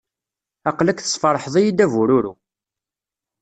[0.69, 2.33] Aql-ak tesferḥeḍ-iyi-d a bururu.